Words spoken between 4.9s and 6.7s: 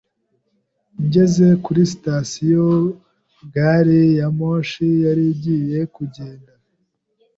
yari igiye kugenda.